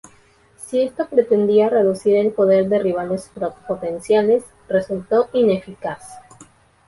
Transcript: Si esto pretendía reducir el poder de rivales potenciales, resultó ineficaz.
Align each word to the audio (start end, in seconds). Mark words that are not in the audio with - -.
Si 0.57 0.81
esto 0.81 1.07
pretendía 1.07 1.69
reducir 1.69 2.15
el 2.17 2.31
poder 2.31 2.69
de 2.69 2.79
rivales 2.79 3.29
potenciales, 3.67 4.43
resultó 4.67 5.29
ineficaz. 5.31 6.03